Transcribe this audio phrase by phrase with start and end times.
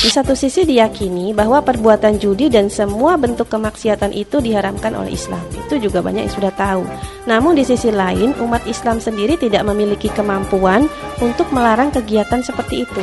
[0.00, 5.44] Di satu sisi diyakini bahwa perbuatan judi dan semua bentuk kemaksiatan itu diharamkan oleh Islam.
[5.68, 6.88] Itu juga banyak yang sudah tahu.
[7.28, 10.88] Namun di sisi lain, umat Islam sendiri tidak memiliki kemampuan
[11.20, 13.02] untuk melarang kegiatan seperti itu.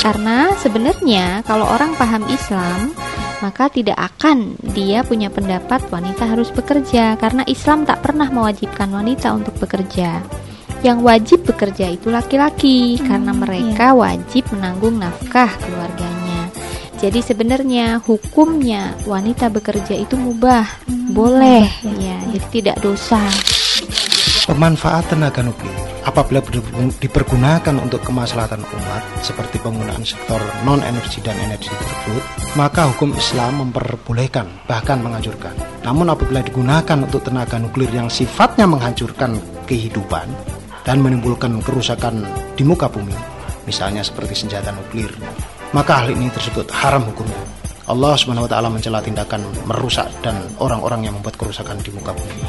[0.00, 2.96] Karena sebenarnya kalau orang paham Islam,
[3.44, 9.36] maka tidak akan dia punya pendapat wanita harus bekerja karena Islam tak pernah mewajibkan wanita
[9.36, 10.24] untuk bekerja.
[10.82, 13.98] Yang wajib bekerja itu laki-laki hmm, karena mereka iya.
[13.98, 16.50] wajib menanggung nafkah keluarganya.
[16.98, 21.66] Jadi sebenarnya hukumnya wanita bekerja itu mubah, hmm, boleh
[22.02, 23.22] ya, jadi tidak dosa.
[24.42, 26.42] Pemanfaatan tenaga nuklir apabila
[26.98, 32.22] dipergunakan untuk kemaslahatan umat seperti penggunaan sektor non energi dan energi tersebut,
[32.58, 35.54] maka hukum Islam memperbolehkan bahkan menganjurkan.
[35.86, 40.26] Namun apabila digunakan untuk tenaga nuklir yang sifatnya menghancurkan kehidupan,
[40.82, 42.26] dan menimbulkan kerusakan
[42.58, 43.14] di muka bumi,
[43.66, 45.10] misalnya seperti senjata nuklir,
[45.70, 47.38] maka hal ini tersebut haram hukumnya.
[47.86, 52.42] Allah Subhanahu wa taala mencela tindakan merusak dan orang-orang yang membuat kerusakan di muka bumi.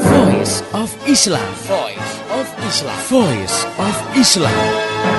[0.00, 1.50] Voice of Islam.
[1.68, 2.98] Voice of Islam.
[3.12, 5.15] Voice of Islam.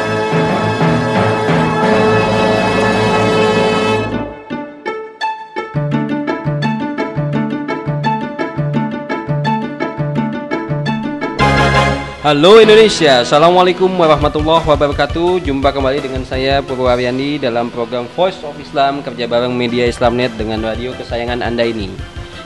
[12.27, 15.47] Halo Indonesia, Assalamualaikum warahmatullahi wabarakatuh.
[15.47, 20.59] Jumpa kembali dengan saya Purwaryandi dalam program Voice of Islam Kerja bareng Media Islamnet dengan
[20.59, 21.87] radio kesayangan Anda ini.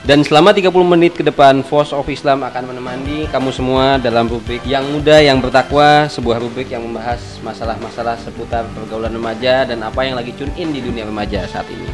[0.06, 4.62] Dan selama 30 menit ke depan Voice of Islam akan menemani kamu semua dalam rubrik
[4.70, 10.14] yang muda yang bertakwa Sebuah rubrik yang membahas masalah-masalah seputar pergaulan remaja Dan apa yang
[10.14, 11.90] lagi tune di dunia remaja saat ini.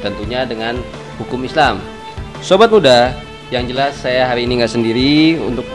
[0.00, 0.80] Tentunya dengan
[1.20, 1.76] hukum Islam.
[2.40, 3.12] Sobat muda,
[3.52, 5.68] yang jelas saya hari ini nggak sendiri untuk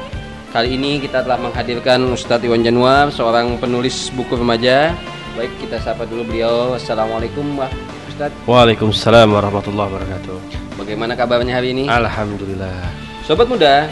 [0.53, 4.93] Kali ini kita telah menghadirkan Ustadz Iwan Januar, seorang penulis buku remaja.
[5.33, 6.77] Baik, kita sapa dulu beliau.
[6.77, 7.73] Assalamualaikum, Wah,
[8.05, 8.37] Ustadz.
[8.45, 10.37] Waalaikumsalam warahmatullahi wabarakatuh.
[10.77, 11.89] Bagaimana kabarnya hari ini?
[11.89, 12.85] Alhamdulillah.
[13.25, 13.89] Sobat muda,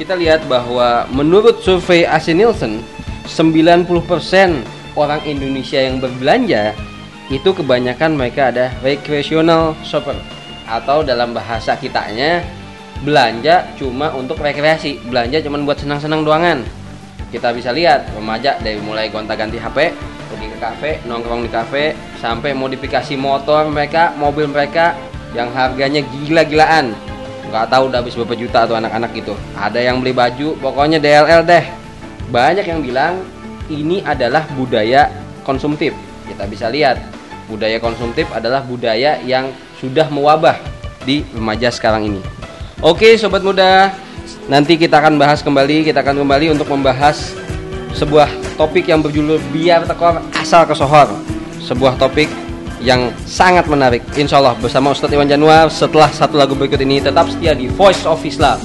[0.00, 2.80] kita lihat bahwa menurut survei AC Nielsen,
[3.28, 3.84] 90%
[4.96, 6.72] orang Indonesia yang berbelanja
[7.28, 10.16] itu kebanyakan mereka ada recreational shopper
[10.64, 12.40] atau dalam bahasa kitanya
[13.00, 16.58] belanja cuma untuk rekreasi belanja cuma buat senang-senang doangan.
[17.30, 19.94] Kita bisa lihat remaja dari mulai gonta-ganti HP
[20.30, 24.98] pergi ke kafe nongkrong di kafe sampai modifikasi motor mereka mobil mereka
[25.32, 26.92] yang harganya gila-gilaan.
[27.50, 31.42] Nggak tahu udah habis berapa juta tuh anak-anak gitu ada yang beli baju pokoknya DLL
[31.46, 31.64] deh.
[32.30, 33.14] Banyak yang bilang
[33.70, 35.08] ini adalah budaya
[35.46, 35.94] konsumtif.
[36.26, 37.00] Kita bisa lihat
[37.50, 39.50] budaya konsumtif adalah budaya yang
[39.82, 40.58] sudah mewabah
[41.02, 42.22] di remaja sekarang ini
[42.80, 43.92] Oke sobat muda,
[44.48, 47.36] nanti kita akan bahas kembali, kita akan kembali untuk membahas
[47.92, 51.12] sebuah topik yang berjudul biar tekor asal kesohor.
[51.60, 52.32] Sebuah topik
[52.80, 54.00] yang sangat menarik.
[54.16, 58.08] Insya Allah bersama Ustadz Iwan Januar setelah satu lagu berikut ini tetap setia di Voice
[58.08, 58.56] of Islam.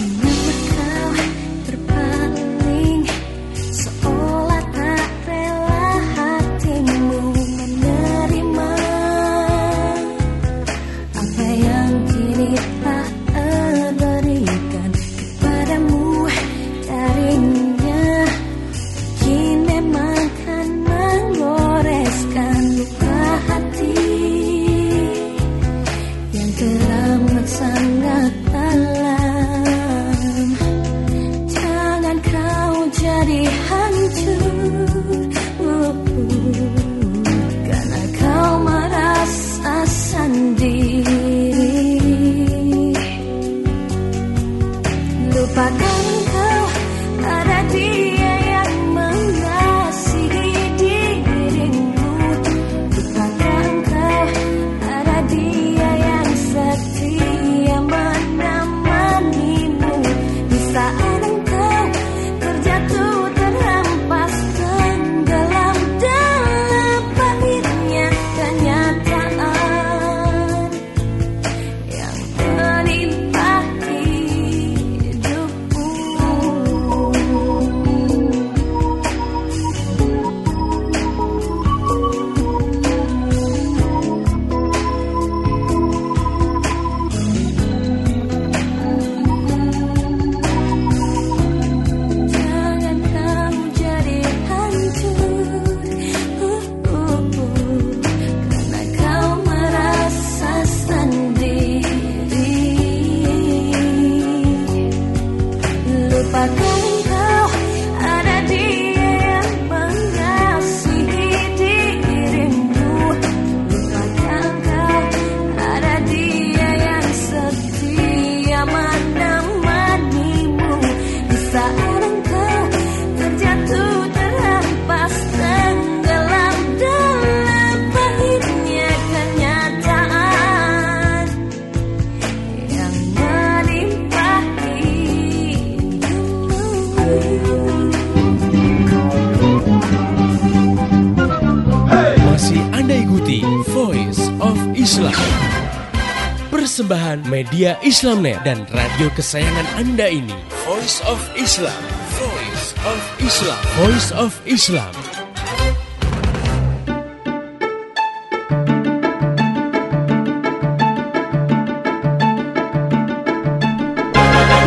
[146.75, 150.36] Persembahan media Islamnet dan radio kesayangan Anda ini.
[150.68, 151.72] Voice of Islam.
[152.19, 153.62] Voice of Islam.
[153.80, 154.92] Voice of Islam.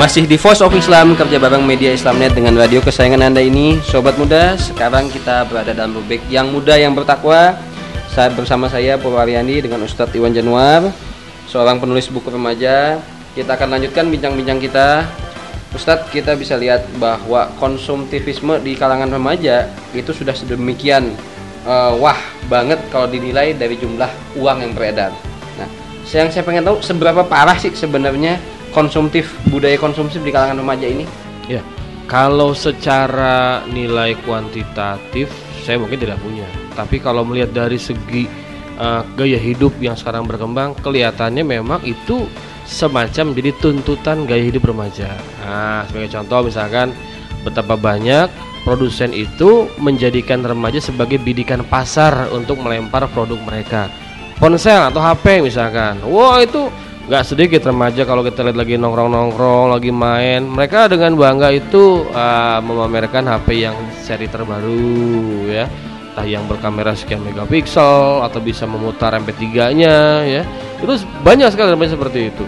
[0.00, 4.16] Masih di Voice of Islam kerja bareng media Islamnet dengan radio kesayangan Anda ini Sobat
[4.16, 7.52] muda sekarang kita berada dalam rubrik yang muda yang bertakwa
[8.16, 10.88] Saat bersama saya Purwaryandi dengan Ustadz Iwan Januar
[11.48, 13.00] Seorang penulis buku remaja
[13.32, 15.08] Kita akan lanjutkan bincang-bincang kita
[15.72, 21.12] Ustadz kita bisa lihat bahwa konsumtivisme di kalangan remaja Itu sudah sedemikian
[21.64, 22.16] uh, wah
[22.48, 24.08] banget kalau dinilai dari jumlah
[24.40, 25.12] uang yang beredar
[25.60, 25.68] Nah
[26.08, 28.40] yang saya pengen tahu seberapa parah sih sebenarnya
[28.72, 31.04] konsumtif budaya konsumtif di kalangan remaja ini?
[31.48, 31.64] Ya,
[32.08, 35.28] kalau secara nilai kuantitatif
[35.64, 36.48] saya mungkin tidak punya.
[36.72, 38.24] Tapi kalau melihat dari segi
[38.78, 42.30] uh, gaya hidup yang sekarang berkembang, kelihatannya memang itu
[42.64, 45.12] semacam jadi tuntutan gaya hidup remaja.
[45.42, 46.94] Nah, sebagai contoh misalkan
[47.42, 48.30] betapa banyak
[48.62, 53.88] produsen itu menjadikan remaja sebagai bidikan pasar untuk melempar produk mereka.
[54.38, 55.98] Ponsel atau HP misalkan.
[56.06, 56.70] Wah, itu
[57.08, 62.60] nggak sedikit remaja kalau kita lihat lagi nongkrong-nongkrong lagi main mereka dengan bangga itu uh,
[62.60, 63.72] memamerkan HP yang
[64.04, 65.64] seri terbaru ya
[66.18, 70.42] entah yang berkamera sekian megapiksel atau bisa memutar MP3-nya ya.
[70.82, 72.42] Itu banyak sekali remaja seperti itu.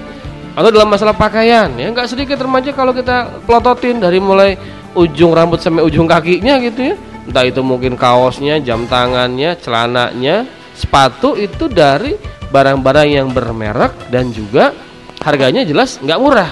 [0.58, 1.86] Atau dalam masalah pakaian ya.
[1.94, 4.58] Nggak sedikit remaja kalau kita pelototin dari mulai
[4.98, 6.94] ujung rambut sampai ujung kakinya gitu ya.
[7.30, 10.50] Entah itu mungkin kaosnya jam tangannya celananya.
[10.74, 12.18] Sepatu itu dari
[12.50, 14.74] barang-barang yang bermerek dan juga
[15.22, 16.50] harganya jelas nggak murah.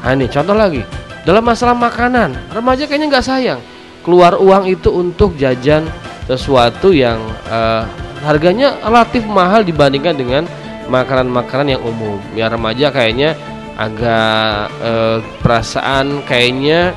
[0.00, 0.80] Nah ini contoh lagi.
[1.20, 3.60] Dalam masalah makanan remaja kayaknya nggak sayang.
[4.00, 5.84] Keluar uang itu untuk jajan
[6.26, 7.86] sesuatu yang uh,
[8.26, 10.42] harganya relatif mahal dibandingkan dengan
[10.90, 12.18] makanan-makanan yang umum.
[12.34, 13.38] Ya remaja kayaknya
[13.78, 16.94] agak uh, perasaan kayaknya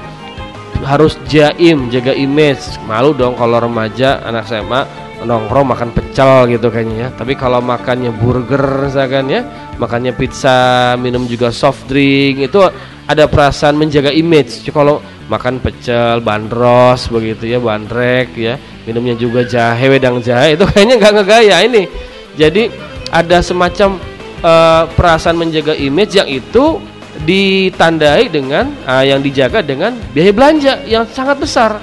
[0.86, 2.80] harus jaim jaga image.
[2.90, 4.82] Malu dong kalau remaja anak SMA
[5.20, 7.10] nongkrong makan pecel gitu kayaknya ya.
[7.14, 9.42] Tapi kalau makannya burger misalkan ya
[9.76, 12.60] makannya pizza minum juga soft drink itu
[13.10, 14.64] ada perasaan menjaga image.
[14.72, 18.58] Kalau makan pecel bandros begitu ya bandrek ya.
[18.84, 20.58] Minumnya juga jahe wedang jahe.
[20.58, 21.86] Itu kayaknya nggak ngegaya ini.
[22.34, 22.74] Jadi
[23.14, 24.02] ada semacam
[24.42, 26.82] uh, perasaan menjaga image yang itu
[27.24, 31.78] ditandai dengan uh, yang dijaga dengan biaya belanja yang sangat besar.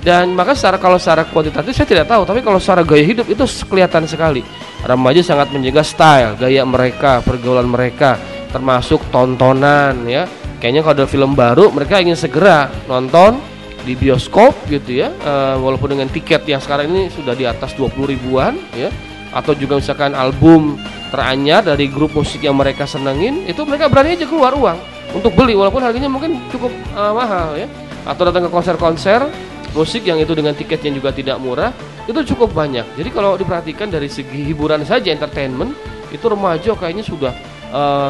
[0.00, 3.44] Dan maka secara kalau secara kuantitatif saya tidak tahu tapi kalau secara gaya hidup itu
[3.68, 4.44] kelihatan sekali.
[4.80, 8.16] Remaja sangat menjaga style gaya mereka pergaulan mereka
[8.50, 10.24] termasuk tontonan ya
[10.60, 13.40] kayaknya kalau ada film baru mereka ingin segera nonton
[13.82, 15.08] di bioskop gitu ya.
[15.10, 18.92] E, walaupun dengan tiket yang sekarang ini sudah di atas 20 ribuan ya.
[19.30, 20.74] Atau juga misalkan album
[21.14, 24.78] teranyar dari grup musik yang mereka senengin itu mereka berani aja keluar uang
[25.14, 27.66] untuk beli walaupun harganya mungkin cukup uh, mahal ya.
[28.04, 29.26] Atau datang ke konser-konser
[29.70, 31.70] musik yang itu dengan tiket yang juga tidak murah
[32.10, 32.82] itu cukup banyak.
[32.98, 35.72] Jadi kalau diperhatikan dari segi hiburan saja entertainment
[36.10, 37.30] itu remaja kayaknya sudah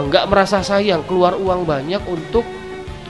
[0.09, 2.45] nggak uh, merasa sayang keluar uang banyak untuk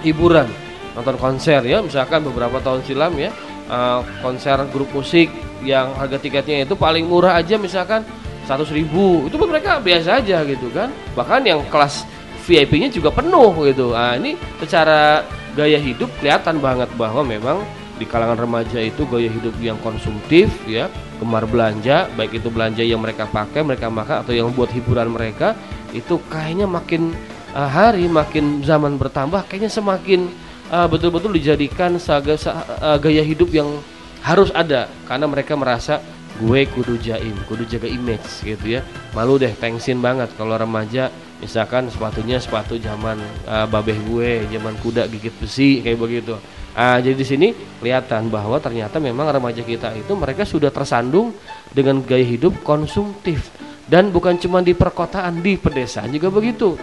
[0.03, 0.51] hiburan.
[0.99, 3.31] Nonton konser ya misalkan beberapa tahun silam ya.
[3.71, 5.31] Uh, konser grup musik
[5.63, 8.03] yang harga tiketnya itu paling murah aja misalkan
[8.43, 9.31] seratus ribu.
[9.31, 10.91] Itu pun mereka biasa aja gitu kan.
[11.15, 12.03] Bahkan yang kelas
[12.51, 13.95] VIP-nya juga penuh gitu.
[13.95, 15.23] Nah ini secara
[15.55, 17.63] gaya hidup kelihatan banget bahwa memang
[18.01, 20.91] di kalangan remaja itu gaya hidup yang konsumtif ya.
[21.23, 25.55] Gemar belanja baik itu belanja yang mereka pakai mereka makan atau yang buat hiburan mereka
[25.91, 27.15] itu kayaknya makin
[27.55, 30.31] uh, hari makin zaman bertambah kayaknya semakin
[30.71, 33.69] uh, betul-betul dijadikan saga, uh, gaya hidup yang
[34.23, 34.87] harus ada.
[35.09, 35.99] Karena mereka merasa
[36.41, 38.81] gue kudu jaim kudu jaga image gitu ya.
[39.13, 43.17] Malu deh tengsin banget kalau remaja misalkan sepatunya sepatu zaman
[43.49, 46.37] uh, babeh gue zaman kuda gigit besi kayak begitu
[46.71, 47.49] Ah, jadi di sini
[47.83, 51.35] kelihatan bahwa ternyata memang remaja kita itu mereka sudah tersandung
[51.75, 53.51] dengan gaya hidup konsumtif.
[53.91, 56.79] Dan bukan cuma di perkotaan di pedesaan juga begitu.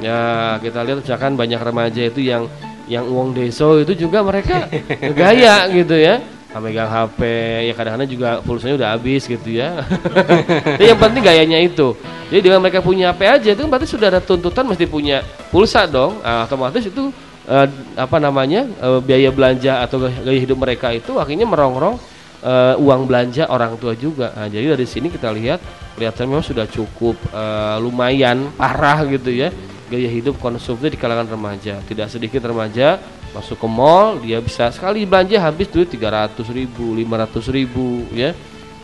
[0.00, 2.48] Ya kita lihat misalkan banyak remaja itu yang
[2.88, 4.64] yang uang deso itu juga mereka
[5.20, 6.24] gaya gitu ya.
[6.56, 7.20] Megang HP
[7.68, 9.84] ya kadang-kadang juga pulsanya udah habis gitu ya.
[9.84, 11.92] Tapi yang penting gayanya itu.
[12.32, 15.20] Jadi dengan mereka punya HP aja itu berarti sudah ada tuntutan mesti punya
[15.52, 16.16] pulsa dong.
[16.24, 17.12] Nah, otomatis itu
[17.48, 21.96] uh, apa namanya uh, biaya belanja atau gaya hidup mereka itu akhirnya merongrong
[22.42, 24.34] uh, uang belanja orang tua juga.
[24.34, 25.62] Nah, jadi dari sini kita lihat
[25.96, 29.48] kelihatan memang sudah cukup uh, lumayan parah gitu ya
[29.86, 31.78] gaya hidup konsumsi di kalangan remaja.
[31.86, 32.98] Tidak sedikit remaja
[33.30, 38.34] masuk ke mall dia bisa sekali belanja habis duit 300 ribu, 500 ribu ya.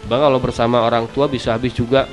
[0.06, 2.10] Bang kalau bersama orang tua bisa habis juga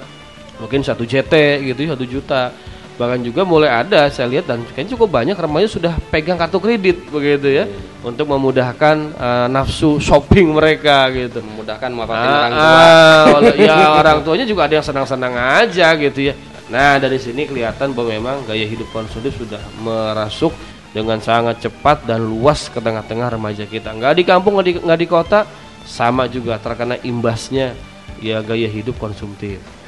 [0.62, 1.34] mungkin satu JT
[1.74, 2.54] gitu satu juta
[3.00, 7.08] bahkan juga mulai ada saya lihat dan kayaknya cukup banyak remaja sudah pegang kartu kredit
[7.08, 7.66] begitu ya
[8.04, 11.40] untuk memudahkan uh, nafsu shopping mereka gitu.
[11.40, 12.68] Memudahkan ah, mendapatkan orang tua.
[12.76, 16.34] ah, ya orang tuanya juga ada yang senang-senang aja gitu ya.
[16.68, 20.52] Nah dari sini kelihatan bahwa memang gaya hidup konsumtif sudah merasuk
[20.92, 23.96] dengan sangat cepat dan luas ke tengah-tengah remaja kita.
[23.96, 25.48] Nggak di kampung nggak di, nggak di kota
[25.88, 27.80] sama juga terkena imbasnya
[28.20, 29.79] ya gaya hidup konsumtif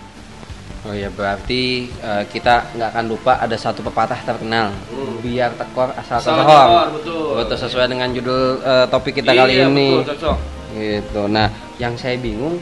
[0.82, 4.74] Oh ya berarti eh, kita nggak akan lupa ada satu pepatah terkenal
[5.22, 7.38] biar tekor asal tekor, betul.
[7.38, 10.02] Betul sesuai dengan judul eh, topik kita kali Iya, ini.
[10.02, 10.38] betul, cocok.
[10.72, 11.22] Gitu.
[11.30, 11.48] Nah,
[11.78, 12.58] yang saya bingung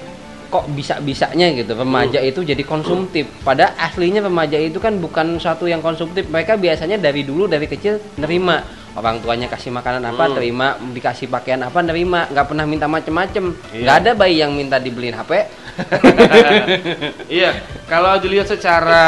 [0.50, 3.30] kok bisa-bisanya gitu remaja itu jadi konsumtif.
[3.46, 6.28] Pada aslinya remaja itu kan bukan suatu yang konsumtif.
[6.28, 8.60] Mereka biasanya dari dulu dari kecil nerima
[8.96, 10.36] orang tuanya kasih makanan apa Hmm.
[10.36, 13.82] terima dikasih pakaian apa nerima nggak pernah minta macem-macem Iya.
[13.86, 15.32] nggak ada bayi yang minta dibeliin HP
[17.32, 17.56] iya,
[17.88, 19.06] kalau dilihat secara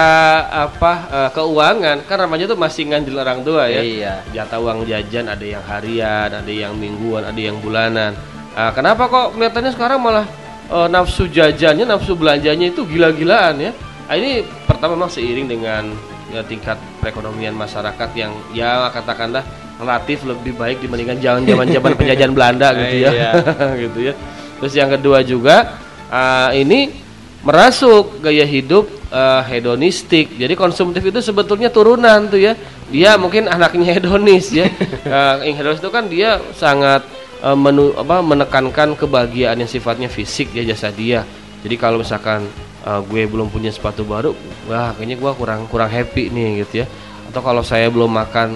[0.48, 3.82] apa eh, keuangan kan remaja tuh masih ngandel orang tua ya.
[3.84, 4.14] Iya.
[4.32, 8.16] Jatah uang jajan ada yang harian, ada yang mingguan, ada yang bulanan.
[8.56, 10.24] Ah, kenapa kok kelihatannya sekarang malah
[10.72, 13.72] eh, nafsu jajannya, nafsu belanjanya itu gila-gilaan ya?
[14.08, 15.92] Ah, ini pertama memang seiring dengan
[16.32, 19.44] ya, tingkat perekonomian masyarakat yang ya katakanlah
[19.82, 23.32] relatif lebih baik dibandingkan zaman zaman zaman penjajahan Belanda gitu ya, Iya.
[23.90, 24.14] gitu ya.
[24.62, 25.82] Terus yang kedua juga
[26.14, 26.94] ah, ini
[27.42, 30.38] merasuk gaya hidup eh, hedonistik.
[30.38, 32.54] Jadi konsumtif itu sebetulnya turunan tuh ya.
[32.92, 34.68] Dia mungkin anaknya hedonis ya.
[35.46, 37.02] Yang hedonis itu kan dia sangat
[37.42, 41.26] eh, menu, apa, menekankan kebahagiaan yang sifatnya fisik ya jasa dia.
[41.66, 42.46] Jadi kalau misalkan
[42.86, 44.38] eh, gue belum punya sepatu baru,
[44.70, 46.88] wah kayaknya gue kurang kurang happy nih gitu ya.
[47.34, 48.54] Atau kalau saya belum makan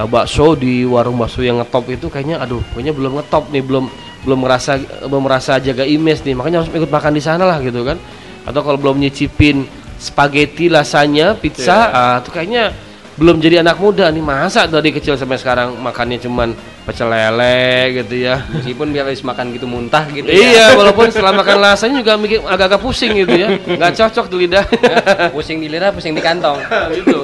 [0.00, 3.84] eh, bakso di warung bakso yang ngetop itu kayaknya aduh kayaknya belum ngetop nih belum
[4.24, 6.34] belum merasa belum merasa jaga image nih.
[6.36, 7.96] Makanya harus ikut makan di sana lah gitu kan.
[8.44, 9.64] Atau kalau belum nyicipin
[10.00, 12.72] spaghetti lasanya pizza ah, tuh kayaknya
[13.20, 14.24] belum jadi anak muda nih.
[14.24, 16.52] Masa dari kecil sampai sekarang makannya cuman
[16.84, 18.44] pecel lele gitu ya?
[18.48, 22.80] Meskipun biar habis makan gitu muntah gitu iya walaupun setelah makan lasanya juga mikir agak-agak
[22.80, 23.48] pusing gitu ya.
[23.80, 24.64] Nggak cocok di lidah.
[24.68, 24.96] Ya.
[25.32, 26.60] pusing di lidah pusing di kantong.
[26.96, 27.18] Gitu.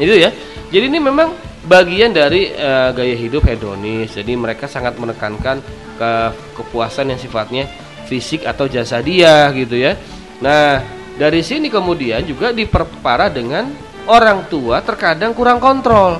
[0.00, 0.32] Itu ya.
[0.70, 4.16] Jadi ini memang bagian dari eh, gaya hidup hedonis.
[4.16, 5.60] Jadi mereka sangat menekankan
[6.00, 6.12] ke
[6.56, 7.68] kepuasan yang sifatnya
[8.08, 9.96] fisik atau jasa dia gitu ya.
[10.40, 10.80] Nah
[11.20, 13.68] dari sini kemudian juga diperparah dengan
[14.08, 16.16] orang tua terkadang kurang kontrol.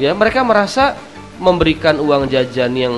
[0.00, 0.96] Ya mereka merasa
[1.38, 2.94] memberikan uang jajan yang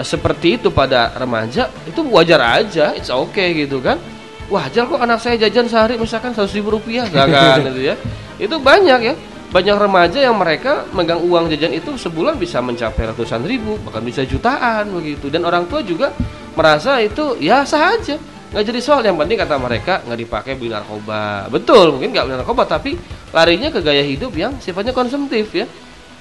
[0.00, 4.00] eh, seperti itu pada remaja itu wajar aja it's okay gitu kan.
[4.44, 7.96] Wajar kok anak saya jajan sehari misalkan seratus ribu rupiah gak kan gitu ya.
[8.36, 9.14] Itu banyak ya
[9.54, 14.26] banyak remaja yang mereka megang uang jajan itu sebulan bisa mencapai ratusan ribu bahkan bisa
[14.26, 15.30] jutaan begitu.
[15.30, 16.10] Dan orang tua juga
[16.58, 18.18] merasa itu ya sah aja.
[18.50, 21.46] Nggak jadi soal yang penting kata mereka nggak dipakai beli narkoba.
[21.54, 22.98] Betul mungkin nggak beli narkoba tapi
[23.30, 25.70] larinya ke gaya hidup yang sifatnya konsumtif ya.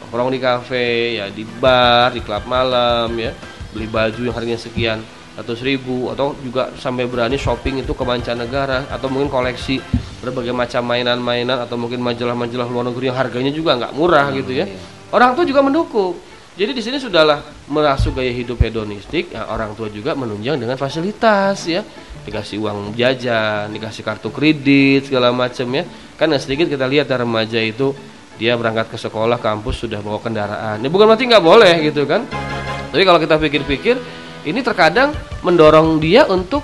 [0.05, 3.33] Nongkrong di kafe ya di bar di klub malam ya.
[3.73, 5.01] Beli baju yang harganya sekian
[5.33, 9.81] ratus ribu atau juga sampai berani shopping itu ke mancanegara atau mungkin koleksi
[10.23, 14.65] berbagai macam mainan-mainan atau mungkin majalah-majalah luar negeri yang harganya juga nggak murah gitu ya.
[15.11, 16.15] Orang tua juga mendukung.
[16.53, 21.67] Jadi di sini sudahlah merasuk gaya hidup hedonistik ya, orang tua juga menunjang dengan fasilitas
[21.67, 21.83] ya.
[22.23, 25.83] Dikasih uang jajan dikasih kartu kredit segala macam ya.
[26.15, 27.91] Kan nggak sedikit kita lihat ya, remaja itu
[28.37, 30.79] dia berangkat ke sekolah kampus sudah bawa kendaraan.
[30.79, 32.23] Ini bukan berarti nggak boleh gitu kan.
[32.93, 33.97] Tapi kalau kita pikir-pikir
[34.45, 35.09] ini terkadang
[35.41, 36.61] mendorong dia untuk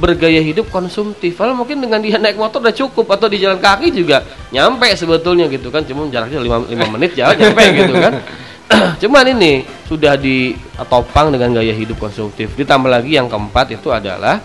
[0.00, 1.36] bergaya hidup konsumtif.
[1.36, 5.48] Kalau mungkin dengan dia naik motor udah cukup atau di jalan kaki juga nyampe sebetulnya
[5.48, 5.84] gitu kan.
[5.84, 8.12] Cuma jaraknya 5, 5 menit jalan nyampe gitu kan.
[9.02, 12.52] Cuman ini sudah ditopang dengan gaya hidup konsumtif.
[12.56, 14.40] Ditambah lagi yang keempat itu adalah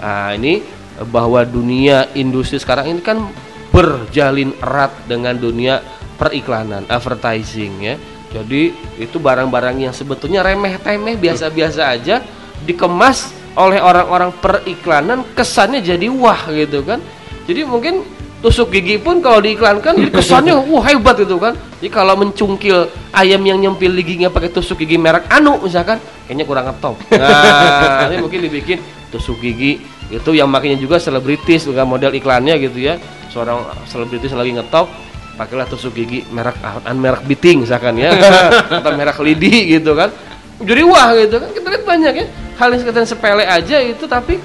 [0.00, 0.64] ah, ini
[1.12, 3.20] bahwa dunia industri sekarang ini kan
[3.68, 5.84] berjalin erat dengan dunia
[6.16, 7.96] periklanan, advertising ya.
[8.32, 12.24] Jadi itu barang-barang yang sebetulnya remeh-temeh biasa-biasa aja
[12.64, 17.00] dikemas oleh orang-orang periklanan kesannya jadi wah gitu kan.
[17.48, 18.04] Jadi mungkin
[18.44, 21.56] tusuk gigi pun kalau diiklankan jadi kesannya wah hebat gitu kan.
[21.80, 22.86] Jadi kalau mencungkil
[23.16, 25.96] ayam yang nyempil giginya pakai tusuk gigi merek Anu misalkan
[26.28, 26.96] kayaknya kurang ngetop.
[27.16, 32.78] Nah, ini mungkin dibikin tusuk gigi itu yang makanya juga selebritis dengan model iklannya gitu
[32.78, 33.00] ya.
[33.32, 34.86] Seorang selebritis lagi ngetop
[35.36, 38.16] pakailah tusuk gigi merek an merek biting misalkan ya
[38.80, 40.08] atau merek lidi gitu kan
[40.64, 44.40] jadi wah gitu kan kita lihat banyak ya hal yang sekedar sepele aja itu tapi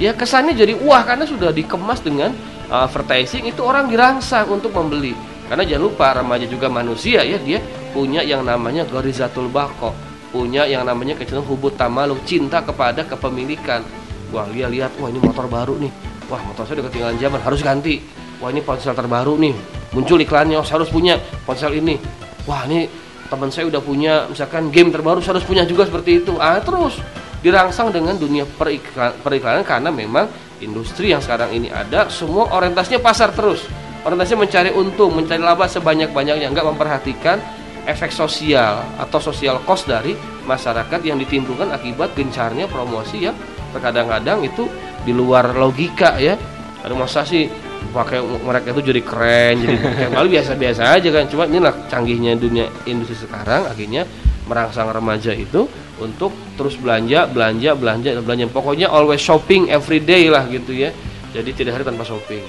[0.00, 2.32] ya kesannya jadi wah karena sudah dikemas dengan
[2.72, 5.12] uh, advertising itu orang dirangsang untuk membeli.
[5.46, 7.60] Karena jangan lupa remaja juga manusia ya dia
[7.92, 9.92] punya yang namanya gorizatul bako
[10.32, 13.84] punya yang namanya kecenderungan hubut tamaluk cinta kepada kepemilikan.
[14.32, 15.92] Wah dia lihat wah ini motor baru nih.
[16.32, 18.00] Wah motor saya udah ketinggalan zaman harus ganti.
[18.40, 19.52] Wah ini ponsel terbaru nih.
[19.92, 22.00] Muncul iklannya oh, saya harus punya ponsel ini.
[22.48, 22.88] Wah ini
[23.28, 26.40] teman saya udah punya misalkan game terbaru saya harus punya juga seperti itu.
[26.40, 26.96] Ah terus
[27.42, 30.30] dirangsang dengan dunia periklan, periklanan karena memang
[30.62, 33.66] industri yang sekarang ini ada semua orientasinya pasar terus.
[34.06, 37.38] Orientasinya mencari untung mencari laba sebanyak-banyaknya nggak memperhatikan
[37.82, 40.14] efek sosial atau sosial cost dari
[40.46, 43.34] masyarakat yang ditimbulkan akibat gencarnya promosi ya
[43.74, 44.70] terkadang-kadang itu
[45.02, 46.38] di luar logika ya.
[46.82, 47.46] Ada masa sih
[47.90, 49.74] pakai mereka itu jadi keren jadi
[50.14, 51.26] malu biasa-biasa aja kan.
[51.26, 54.06] Cuma inilah canggihnya dunia industri sekarang akhirnya
[54.46, 55.66] merangsang remaja itu
[56.02, 60.90] untuk terus belanja belanja belanja belanja pokoknya always shopping every day lah gitu ya
[61.30, 62.42] jadi tidak hari tanpa shopping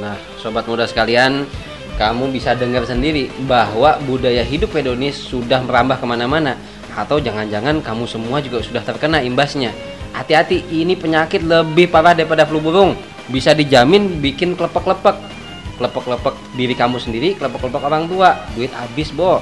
[0.00, 1.44] Nah, sobat muda sekalian,
[2.00, 6.56] kamu bisa dengar sendiri bahwa budaya hidup hedonis sudah merambah ke mana-mana
[6.96, 9.76] atau jangan-jangan kamu semua juga sudah terkena imbasnya.
[10.16, 12.96] Hati-hati, ini penyakit lebih parah daripada flu burung.
[13.30, 15.20] Bisa dijamin bikin klepek-klepek.
[15.78, 18.34] Klepek-klepek diri kamu sendiri, klepek-klepek orang tua.
[18.56, 19.38] Duit habis, Bo.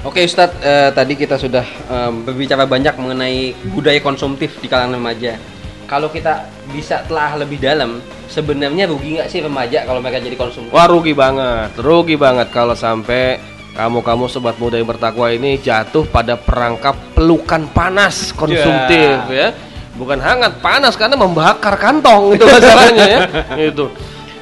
[0.00, 5.36] Oke Ustadz, eh, tadi kita sudah eh, berbicara banyak mengenai budaya konsumtif di kalangan remaja.
[5.84, 10.72] Kalau kita bisa telah lebih dalam, sebenarnya rugi nggak sih remaja kalau mereka jadi konsumtif?
[10.72, 13.36] Wah rugi banget, rugi banget kalau sampai
[13.76, 19.52] kamu-kamu sobat muda yang bertakwa ini jatuh pada perangkap pelukan panas konsumtif ya.
[20.00, 23.18] Bukan hangat, panas karena membakar kantong itu masalahnya ya.
[23.68, 23.92] Itu.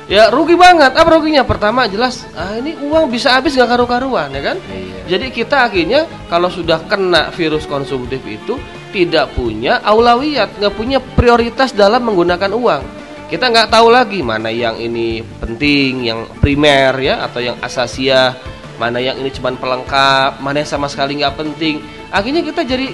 [0.08, 0.96] Ya rugi banget.
[0.96, 1.44] Apa ruginya?
[1.44, 4.56] Pertama jelas, ah ini uang bisa habis gak karu-karuan ya kan?
[5.04, 8.56] Jadi kita akhirnya kalau sudah kena virus konsumtif itu
[8.88, 12.82] tidak punya aulawiyat, nggak punya prioritas dalam menggunakan uang
[13.28, 18.32] kita nggak tahu lagi mana yang ini penting, yang primer ya atau yang asasia,
[18.80, 21.84] mana yang ini cuma pelengkap, mana yang sama sekali nggak penting.
[22.08, 22.88] Akhirnya kita jadi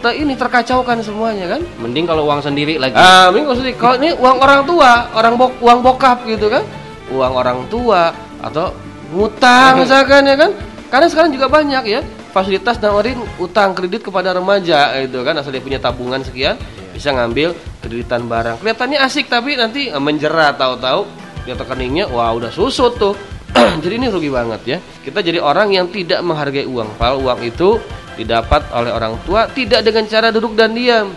[0.00, 1.60] ter ini terkacaukan semuanya kan.
[1.78, 2.96] Mending kalau uang sendiri lagi.
[2.96, 3.76] Ah, mending kalau sendiri.
[3.76, 6.64] Kalau ini uang orang tua, orang bok uang bokap gitu kan,
[7.12, 8.10] uang orang tua
[8.40, 8.72] atau
[9.12, 10.50] ngutang misalkan ya kan.
[10.90, 12.00] Karena sekarang juga banyak ya.
[12.30, 15.34] Fasilitas nawarin utang kredit kepada remaja itu kan?
[15.38, 16.54] Asal dia punya tabungan sekian
[16.94, 18.62] bisa ngambil kreditan barang.
[18.62, 21.06] Kelihatannya asik tapi nanti eh, menjerat tahu-tahu.
[21.48, 23.14] Dia rekeningnya wah udah susut tuh.
[23.82, 24.78] Jadi ini rugi banget ya.
[25.02, 26.94] Kita jadi orang yang tidak menghargai uang.
[26.94, 27.82] Padahal uang itu
[28.20, 31.08] didapat oleh orang tua tidak dengan cara duduk dan diam.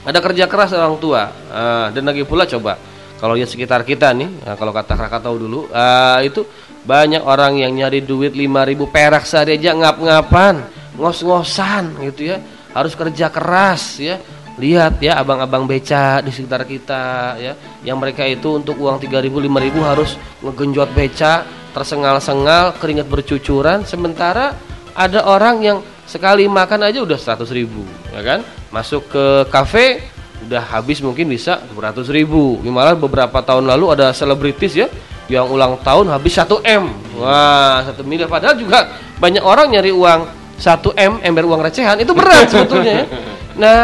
[0.00, 1.28] Ada kerja keras orang tua.
[1.52, 2.80] Uh, dan lagi pula coba
[3.20, 6.40] kalau lihat sekitar kita nih nah, kalau kata Krakatau dulu uh, itu
[6.88, 10.64] banyak orang yang nyari duit 5000 perak sehari aja ngap-ngapan
[10.96, 12.40] ngos-ngosan gitu ya.
[12.72, 14.16] Harus kerja keras ya.
[14.56, 17.52] Lihat ya abang-abang beca di sekitar kita ya
[17.84, 21.44] yang mereka itu untuk uang 3000 5000 harus ngegenjot beca
[21.76, 23.84] tersengal-sengal keringat bercucuran.
[23.84, 24.56] Sementara
[24.96, 25.78] ada orang yang
[26.10, 28.40] sekali makan aja udah 100 ribu ya kan?
[28.74, 30.02] Masuk ke kafe
[30.42, 32.58] udah habis mungkin bisa 200 ribu.
[32.66, 34.90] Malah beberapa tahun lalu ada selebritis ya
[35.30, 36.90] yang ulang tahun habis 1 M.
[37.22, 38.26] Wah satu miliar.
[38.26, 38.90] Padahal juga
[39.22, 40.20] banyak orang nyari uang
[40.58, 42.02] 1 M ember uang recehan.
[42.02, 43.06] Itu berat sebetulnya ya.
[43.54, 43.78] nah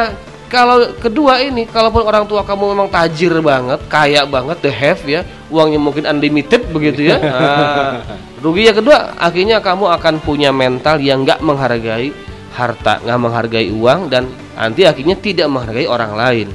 [0.46, 5.26] kalau kedua ini kalaupun orang tua kamu memang tajir banget kaya banget the have ya
[5.50, 7.16] uangnya mungkin unlimited begitu ya.
[7.20, 8.02] Nah,
[8.44, 8.66] rugi.
[8.66, 12.10] Yang kedua akhirnya kamu akan punya mental yang nggak menghargai
[12.56, 14.24] harta nggak menghargai uang dan
[14.56, 16.48] nanti akhirnya tidak menghargai orang lain.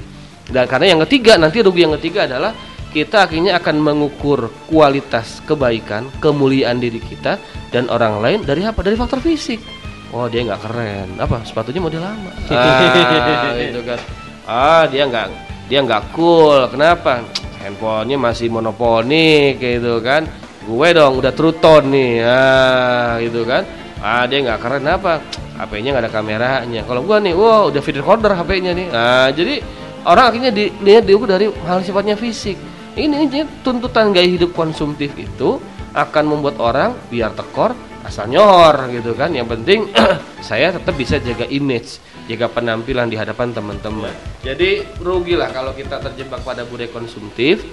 [0.52, 2.52] Dan karena yang ketiga nanti rugi yang ketiga adalah
[2.92, 7.40] kita akhirnya akan mengukur kualitas kebaikan kemuliaan diri kita
[7.72, 8.84] dan orang lain dari apa?
[8.84, 9.64] Dari faktor fisik.
[10.12, 11.10] Oh dia nggak keren.
[11.16, 11.48] Apa?
[11.48, 12.32] Sepatunya model lama.
[12.52, 14.00] Ah, gitu kan.
[14.44, 15.28] Ah dia nggak
[15.72, 16.68] dia nggak cool.
[16.68, 17.24] Kenapa
[17.62, 20.26] handphonenya masih monoponik gitu kan.
[20.66, 22.14] Gue dong udah true tone nih.
[22.26, 23.64] Ah gitu kan.
[24.02, 25.22] Ah dia nggak keren apa?
[25.62, 26.82] HP-nya nggak ada kameranya.
[26.86, 28.88] Kalau gue nih wow udah video recorder HP-nya nih.
[28.90, 29.62] Ah jadi
[30.06, 32.58] orang akhirnya dilihat diukur dari hal sifatnya fisik.
[32.92, 35.56] Ini, ini tuntutan gaya hidup konsumtif itu
[35.96, 37.72] akan membuat orang biar tekor
[38.04, 39.32] asal nyor gitu kan.
[39.32, 39.80] Yang penting
[40.50, 44.14] saya tetap bisa jaga image jaga penampilan di hadapan teman-teman.
[44.46, 47.66] Jadi rugilah kalau kita terjebak pada budaya konsumtif.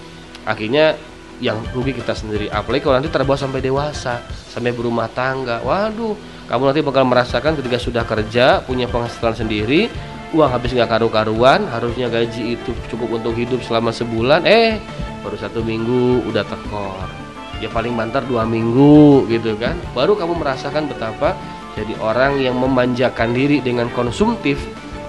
[0.48, 0.96] Akhirnya
[1.38, 2.50] yang rugi kita sendiri.
[2.50, 5.62] Apalagi kalau nanti terbawa sampai dewasa sampai berumah tangga.
[5.62, 6.16] Waduh
[6.48, 9.92] kamu nanti bakal merasakan ketika sudah kerja punya penghasilan sendiri
[10.28, 14.44] uang habis nggak karu-karuan harusnya gaji itu cukup untuk hidup selama sebulan.
[14.44, 14.76] Eh
[15.22, 17.08] baru satu minggu udah tekor.
[17.58, 19.74] Ya paling banter dua minggu gitu kan.
[19.94, 21.34] Baru kamu merasakan betapa
[21.78, 24.58] jadi orang yang memanjakan diri dengan konsumtif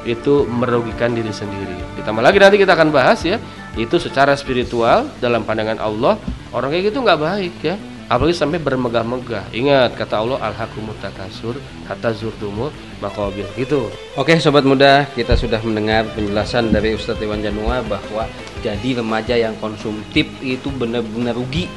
[0.06, 3.42] itu merugikan diri sendiri ditambah lagi nanti kita akan bahas ya
[3.76, 6.16] itu secara spiritual dalam pandangan Allah
[6.54, 7.76] orang kayak gitu nggak baik ya
[8.10, 9.54] apalagi sampai bermegah-megah.
[9.54, 11.56] Ingat kata Allah al-hakumut takasur
[11.86, 13.46] hatta zurtumul maqabir.
[13.54, 13.88] Gitu.
[14.18, 18.26] Oke sobat muda, kita sudah mendengar penjelasan dari Ustadz Iwan Janua bahwa
[18.66, 21.70] jadi remaja yang konsumtif itu benar-benar rugi.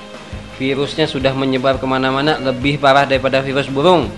[0.57, 4.09] Virusnya sudah menyebar ke mana-mana lebih parah daripada virus burung.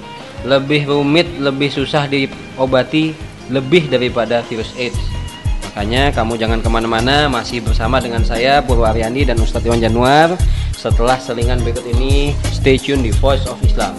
[0.44, 3.16] Lebih rumit, lebih susah diobati,
[3.48, 5.00] lebih daripada virus AIDS.
[5.74, 10.38] Makanya kamu jangan ke mana-mana, masih bersama dengan saya Purwaryandi dan Ustadz Iwan Januar.
[10.70, 13.96] Setelah selingan berikut ini, stay tune di Voice of Islam.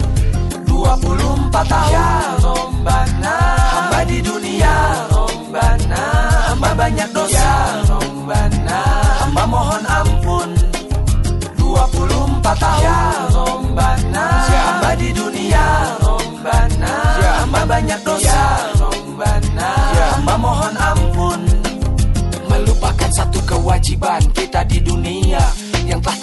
[0.64, 6.04] 24 tahun Rombana Hamba di dunia Rombana
[6.52, 8.65] Hamba banyak dosa Rombana
[23.76, 25.44] kewajiban kita di dunia
[25.84, 26.16] yang telah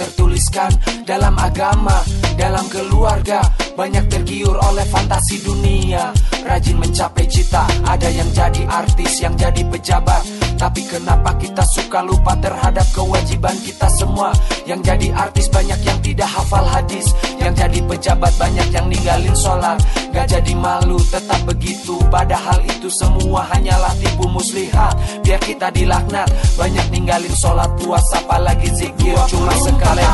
[0.44, 0.72] tertuliskan
[1.08, 2.04] dalam agama,
[2.36, 3.40] dalam keluarga.
[3.74, 6.14] Banyak tergiur oleh fantasi dunia,
[6.46, 7.66] rajin mencapai cita.
[7.90, 10.22] Ada yang jadi artis, yang jadi pejabat.
[10.62, 14.30] Tapi kenapa kita suka lupa terhadap kewajiban kita semua?
[14.70, 17.10] Yang jadi artis banyak yang tidak hafal hadis,
[17.42, 19.82] yang jadi pejabat banyak yang ninggalin sholat.
[20.14, 21.98] Gak jadi malu, tetap begitu.
[22.14, 24.94] Padahal itu semua hanyalah tipu muslihat.
[25.26, 29.18] Biar kita dilaknat, banyak ninggalin sholat puasa, apalagi zikir.
[29.34, 30.06] Cuma sekali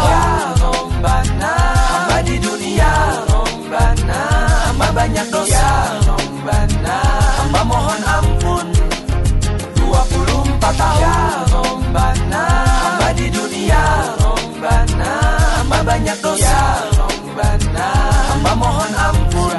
[0.62, 1.53] Rombana.
[1.91, 2.91] Hamba di dunia.
[3.29, 4.21] Rombana.
[4.67, 5.67] Hamba banyak dosa.
[6.08, 6.97] Rombana.
[7.39, 8.65] Hamba mohon ampun.
[9.77, 11.03] 24 tahun.
[11.53, 12.43] Rombana.
[12.84, 13.84] Hamba di dunia.
[14.21, 15.12] Rombana.
[15.60, 16.58] Hamba banyak dosa.
[16.97, 17.88] Rombana.
[18.29, 19.58] Hamba mohon ampun.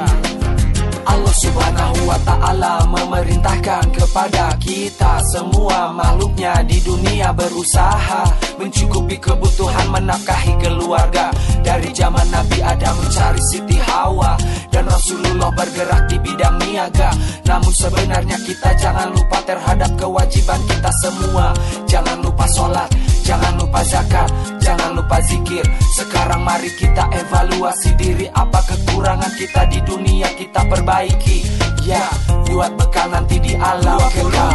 [1.05, 8.27] Allah subhanahu wa ta'ala memerintahkan kepada kita semua makhluknya di dunia berusaha
[8.59, 11.31] mencukupi kebutuhan menafkahi keluarga.
[11.63, 14.35] Dari zaman Nabi Adam mencari Siti Hawa
[14.67, 17.15] dan Rasulullah bergerak di bidang niaga.
[17.47, 21.55] Namun sebenarnya kita jangan lupa terhadap kewajiban kita semua.
[21.87, 22.91] Jangan lupa sholat
[23.23, 24.27] jangan lupa zakat
[24.59, 25.63] jangan lupa zikir.
[25.95, 32.05] Sekarang mari kita evaluasi diri apa kekurangan kita di dunia kita perbaiki ya
[32.45, 34.53] buat bekal nanti di alam kekal.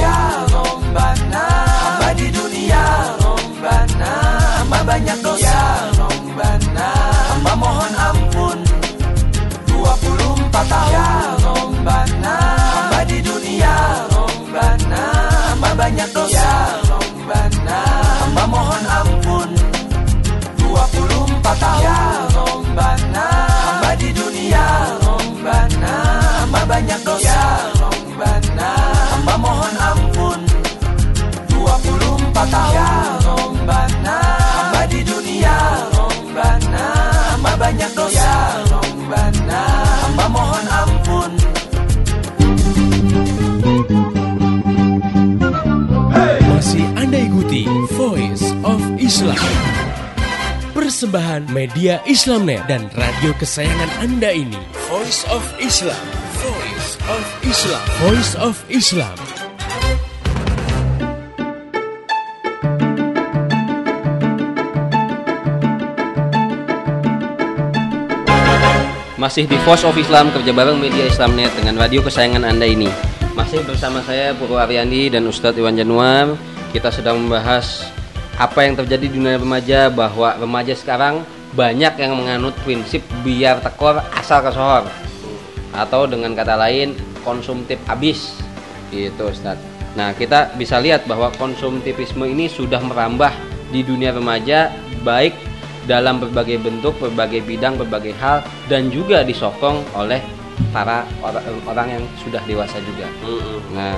[0.00, 2.84] ya Rombana hamba di dunia.
[3.20, 4.25] Rombana
[50.96, 54.56] Persembahan media Islamnet dan radio kesayangan Anda ini.
[54.88, 55.92] Voice of Islam.
[56.40, 57.84] Voice of Islam.
[58.00, 59.16] Voice of Islam.
[69.20, 72.88] Masih di Voice of Islam kerja bareng media Islamnet dengan radio kesayangan Anda ini.
[73.36, 76.40] Masih bersama saya Purwaryandi dan Ustadz Iwan Januar.
[76.72, 77.84] Kita sedang membahas
[78.36, 81.24] apa yang terjadi di dunia remaja bahwa remaja sekarang
[81.56, 84.84] banyak yang menganut prinsip biar tekor asal kesohor
[85.72, 86.92] atau dengan kata lain
[87.24, 88.36] konsumtif abis
[88.92, 89.60] gitu Ustadz.
[89.96, 93.32] Nah kita bisa lihat bahwa konsumtivisme ini sudah merambah
[93.72, 94.68] di dunia remaja
[95.00, 95.32] baik
[95.88, 100.20] dalam berbagai bentuk, berbagai bidang, berbagai hal dan juga disokong oleh
[100.76, 103.08] para orang, orang yang sudah dewasa juga.
[103.72, 103.96] Nah,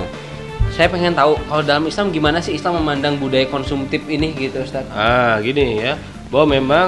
[0.73, 4.85] saya pengen tahu kalau dalam Islam gimana sih Islam memandang budaya konsumtif ini gitu Ustaz?
[4.93, 5.97] Ah, gini ya,
[6.29, 6.87] bahwa memang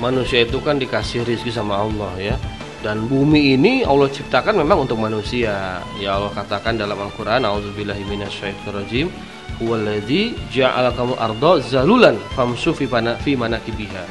[0.00, 2.36] manusia itu kan dikasih rezeki sama Allah ya.
[2.78, 5.82] Dan bumi ini Allah ciptakan memang untuk manusia.
[5.98, 9.10] Ya Allah katakan dalam Al-Qur'an, "A'udzubillahi minasyaitonirrajim."
[9.58, 12.86] Huwallazi ja'alakumul arda zalulan famsu fi
[13.18, 14.04] fi manakibiha.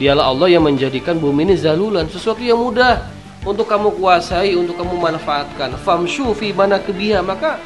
[0.00, 3.04] Dialah Allah yang menjadikan bumi ini zalulan, sesuatu yang mudah
[3.44, 5.76] untuk kamu kuasai, untuk kamu manfaatkan.
[5.84, 7.60] Famsu fi manakibiha, maka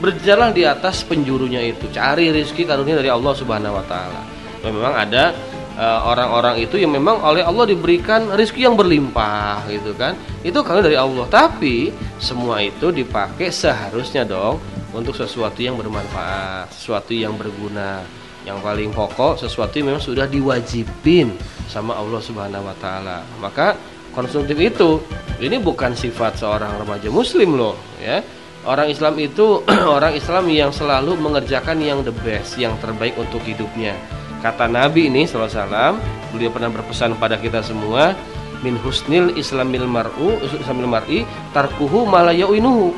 [0.00, 4.24] berjalan di atas penjurunya itu cari rezeki karunia dari Allah Subhanahu wa taala.
[4.64, 5.36] Memang ada
[5.76, 10.16] eh, orang-orang itu yang memang oleh Allah diberikan rezeki yang berlimpah gitu kan.
[10.40, 11.28] Itu kalau dari Allah.
[11.28, 14.56] Tapi semua itu dipakai seharusnya dong
[14.96, 18.00] untuk sesuatu yang bermanfaat, sesuatu yang berguna.
[18.40, 21.36] Yang paling pokok sesuatu yang memang sudah diwajibin
[21.68, 23.20] sama Allah Subhanahu wa taala.
[23.36, 23.76] Maka
[24.16, 25.04] konsumtif itu
[25.44, 28.24] ini bukan sifat seorang remaja muslim loh, ya.
[28.68, 29.64] Orang Islam itu
[29.96, 33.96] orang Islam yang selalu mengerjakan yang the best, yang terbaik untuk hidupnya.
[34.40, 36.00] Kata Nabi ini wasallam,
[36.32, 38.16] beliau pernah berpesan pada kita semua,
[38.60, 41.24] min husnil islamil mar'u islamil mar'i
[41.56, 42.92] tarkuhu malayauinuhu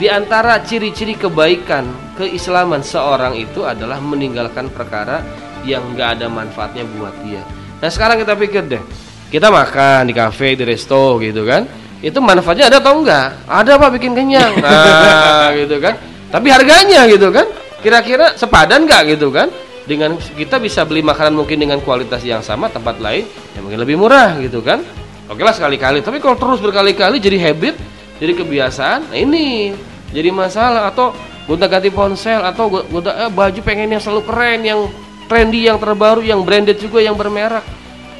[0.00, 1.86] di antara ciri-ciri kebaikan
[2.18, 5.22] keislaman seorang itu adalah meninggalkan perkara
[5.62, 7.40] yang nggak ada manfaatnya buat dia.
[7.78, 8.82] Nah sekarang kita pikir deh,
[9.30, 11.64] kita makan di kafe, di resto gitu kan,
[12.04, 13.32] itu manfaatnya ada atau enggak?
[13.48, 15.96] Ada pak bikin kenyang, nah gitu kan.
[16.28, 17.48] Tapi harganya gitu kan,
[17.80, 19.48] kira-kira sepadan nggak gitu kan?
[19.88, 23.24] Dengan kita bisa beli makanan mungkin dengan kualitas yang sama tempat lain,
[23.56, 24.84] yang mungkin lebih murah gitu kan.
[25.32, 27.80] Oke lah sekali-kali, tapi kalau terus berkali-kali jadi habit,
[28.18, 29.74] jadi kebiasaan nah ini
[30.14, 31.10] jadi masalah atau
[31.44, 34.80] gonta ganti ponsel atau gonta eh, baju pengen yang selalu keren yang
[35.26, 37.64] trendy yang terbaru yang branded juga yang bermerek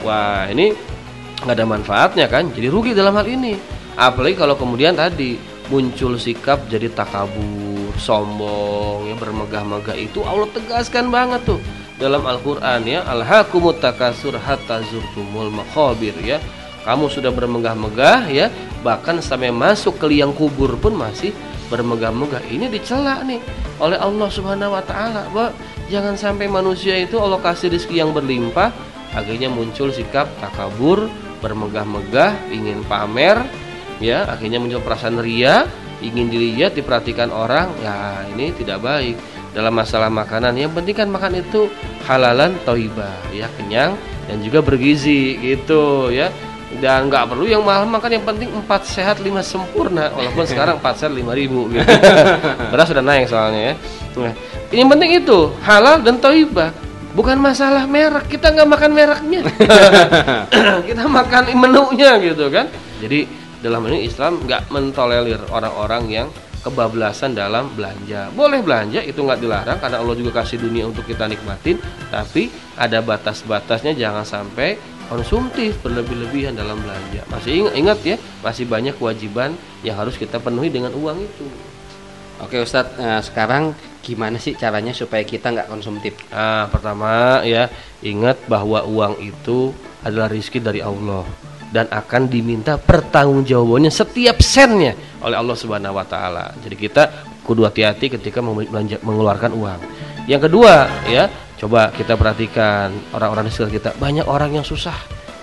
[0.03, 0.75] wah ini
[1.45, 2.49] nggak ada manfaatnya kan?
[2.51, 3.55] Jadi rugi dalam hal ini.
[3.95, 5.39] Apalagi kalau kemudian tadi
[5.71, 11.61] muncul sikap jadi takabur sombong ya bermegah-megah itu Allah tegaskan banget tuh
[12.01, 13.07] dalam Al-Qur'an ya.
[13.07, 16.43] Alhaqumut takasur hatta zurtumul makhabir ya.
[16.83, 18.51] Kamu sudah bermegah-megah ya.
[18.83, 21.33] Bahkan sampai masuk ke liang kubur pun masih
[21.73, 22.45] bermegah-megah.
[22.51, 23.41] Ini dicela nih
[23.83, 25.51] oleh Allah Subhanahu wa taala bahwa
[25.91, 28.71] jangan sampai manusia itu Allah kasih rezeki yang berlimpah
[29.15, 31.11] akhirnya muncul sikap takabur
[31.43, 33.43] bermegah-megah ingin pamer
[34.03, 35.67] ya akhirnya muncul perasaan ria
[36.05, 39.17] ingin dilihat diperhatikan orang ya ini tidak baik.
[39.55, 41.71] Dalam masalah makanan yang penting kan makan itu
[42.11, 43.95] halalan toibah ya kenyang
[44.27, 46.29] dan juga bergizi gitu ya.
[46.75, 50.11] Dan nggak perlu yang mahal makan yang penting empat sehat lima sempurna.
[50.11, 51.87] Walaupun sekarang empat sehat lima ribu gitu.
[52.75, 53.75] Beras sudah naik soalnya ya.
[54.19, 54.35] Nah,
[54.75, 56.75] yang penting itu halal dan toibah
[57.15, 59.41] bukan masalah merek kita nggak makan mereknya
[60.89, 62.67] kita makan menunya gitu kan
[62.99, 63.31] jadi
[63.65, 66.29] dalam ini Islam nggak mentolerir orang-orang yang
[66.65, 68.33] kebablasan dalam belanja.
[68.33, 71.77] Boleh belanja itu nggak dilarang karena Allah juga kasih dunia untuk kita nikmatin,
[72.09, 72.49] tapi
[72.81, 74.81] ada batas-batasnya jangan sampai
[75.13, 77.21] konsumtif berlebih-lebihan dalam belanja.
[77.29, 79.53] Masih ingat, ya, masih banyak kewajiban
[79.85, 81.45] yang harus kita penuhi dengan uang itu.
[82.41, 86.13] Oke Ustadz, nah, sekarang gimana sih caranya supaya kita nggak konsumtif?
[86.29, 87.73] Nah, pertama ya,
[88.05, 89.73] ingat bahwa uang itu
[90.05, 91.25] adalah rizki dari Allah
[91.73, 94.93] dan akan diminta pertanggungjawabannya setiap sennya
[95.25, 96.53] oleh Allah Subhanahu wa taala.
[96.61, 97.03] Jadi kita
[97.41, 98.45] kudu hati-hati ketika
[99.01, 99.81] mengeluarkan uang.
[100.29, 101.29] Yang kedua, ya,
[101.65, 104.93] Coba kita perhatikan orang-orang di sekitar kita, banyak orang yang susah.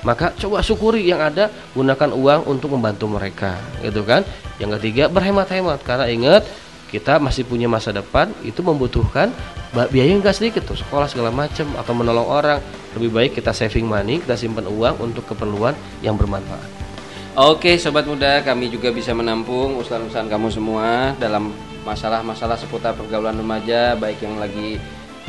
[0.05, 4.21] Maka coba syukuri yang ada, gunakan uang untuk membantu mereka, gitu kan?
[4.61, 6.45] Yang ketiga, berhemat-hemat karena ingat
[6.91, 9.31] kita masih punya masa depan itu membutuhkan
[9.71, 12.59] biaya yang gak sedikit tuh sekolah segala macam atau menolong orang.
[12.99, 15.71] Lebih baik kita saving money kita simpan uang untuk keperluan
[16.03, 16.67] yang bermanfaat.
[17.39, 21.55] Oke sobat muda kami juga bisa menampung usulan-usulan kamu semua dalam
[21.87, 24.75] masalah-masalah seputar pergaulan remaja baik yang lagi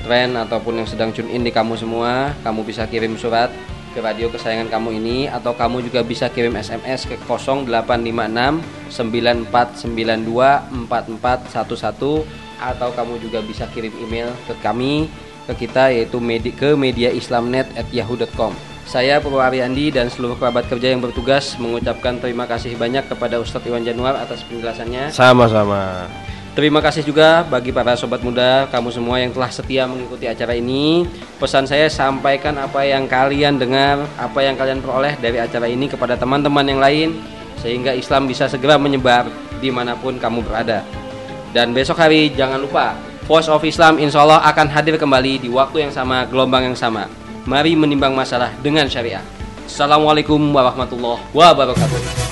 [0.02, 3.54] tren ataupun yang sedang tune in di kamu semua, kamu bisa kirim surat
[3.92, 12.26] ke radio kesayangan kamu ini atau kamu juga bisa kirim SMS ke 0856 9492 4411
[12.62, 15.12] atau kamu juga bisa kirim email ke kami
[15.46, 18.54] ke kita yaitu medi ke mediaislamnet@yahoo.com.
[18.82, 23.86] Saya Purwariandi dan seluruh kerabat kerja yang bertugas mengucapkan terima kasih banyak kepada Ustadz Iwan
[23.86, 25.14] Januar atas penjelasannya.
[25.14, 26.10] Sama-sama.
[26.52, 31.08] Terima kasih juga bagi para sobat muda, kamu semua yang telah setia mengikuti acara ini.
[31.40, 36.12] Pesan saya sampaikan apa yang kalian dengar, apa yang kalian peroleh dari acara ini kepada
[36.12, 37.08] teman-teman yang lain,
[37.56, 39.32] sehingga Islam bisa segera menyebar
[39.64, 40.84] di mana pun kamu berada.
[41.56, 45.88] Dan besok hari jangan lupa, Voice of Islam insya Allah akan hadir kembali di waktu
[45.88, 47.08] yang sama, gelombang yang sama.
[47.48, 49.24] Mari menimbang masalah dengan syariah.
[49.64, 52.31] Assalamualaikum warahmatullahi wabarakatuh.